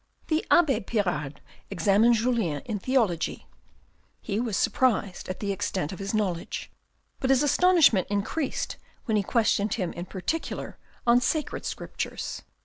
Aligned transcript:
The 0.29 0.43
abbe 0.49 0.79
Pirard 0.79 1.41
examined 1.69 2.15
Julien 2.15 2.63
in 2.65 2.79
theology; 2.79 3.45
he 4.19 4.39
was 4.39 4.57
surprised 4.57 5.29
at 5.29 5.41
the 5.41 5.51
extent 5.51 5.91
of 5.91 5.99
his 5.99 6.11
knowledge, 6.11 6.71
but 7.19 7.29
his 7.29 7.43
astonishment 7.43 8.07
increased 8.09 8.77
when 9.05 9.15
he 9.15 9.21
questioned 9.21 9.75
him 9.75 9.93
in 9.93 10.07
particular 10.07 10.79
on 11.05 11.21
sacred 11.21 11.67
scriptures. 11.67 12.41